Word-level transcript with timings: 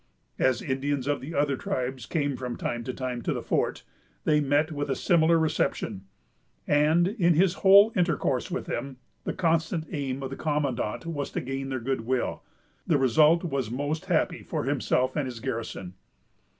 As 0.39 0.63
Indians 0.63 1.05
of 1.05 1.21
the 1.21 1.35
other 1.35 1.55
tribes 1.55 2.07
came 2.07 2.35
from 2.35 2.57
time 2.57 2.83
to 2.85 2.91
time 2.91 3.21
to 3.21 3.33
the 3.33 3.43
fort, 3.43 3.83
they 4.23 4.39
met 4.39 4.71
with 4.71 4.89
a 4.89 4.95
similar 4.95 5.37
reception; 5.37 6.05
and, 6.65 7.07
in 7.07 7.35
his 7.35 7.53
whole 7.61 7.91
intercourse 7.95 8.49
with 8.49 8.65
them, 8.65 8.97
the 9.25 9.33
constant 9.33 9.85
aim 9.91 10.23
of 10.23 10.31
the 10.31 10.35
commandant 10.35 11.05
was 11.05 11.29
to 11.33 11.39
gain 11.41 11.69
their 11.69 11.79
good 11.79 12.01
will. 12.07 12.41
The 12.87 12.97
result 12.97 13.43
was 13.43 13.69
most 13.69 14.05
happy 14.05 14.41
for 14.41 14.63
himself 14.63 15.15
and 15.15 15.27
his 15.27 15.39
garrison. 15.39 15.93